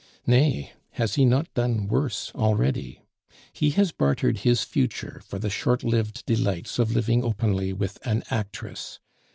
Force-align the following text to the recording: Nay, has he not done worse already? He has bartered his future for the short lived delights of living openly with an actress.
Nay, 0.25 0.71
has 0.93 1.13
he 1.13 1.25
not 1.25 1.53
done 1.53 1.87
worse 1.87 2.31
already? 2.33 3.01
He 3.53 3.69
has 3.77 3.91
bartered 3.91 4.39
his 4.39 4.63
future 4.63 5.21
for 5.27 5.37
the 5.37 5.51
short 5.51 5.83
lived 5.83 6.25
delights 6.25 6.79
of 6.79 6.89
living 6.89 7.23
openly 7.23 7.71
with 7.71 7.99
an 8.03 8.23
actress. 8.31 8.99